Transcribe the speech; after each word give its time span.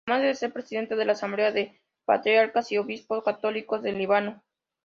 Además 0.07 0.29
de 0.29 0.39
ser 0.47 0.51
Presidente 0.51 0.95
de 0.95 1.05
la 1.05 1.11
Asamblea 1.11 1.51
de 1.51 1.79
Patriarcas 2.05 2.71
y 2.71 2.79
Obispos 2.79 3.23
Católicos 3.23 3.83
de 3.83 3.91
Líbano. 3.93 4.41